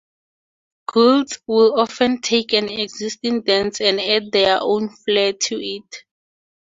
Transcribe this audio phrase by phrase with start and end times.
[0.91, 5.95] Guilds will often take an existing dance and add their own flare to it.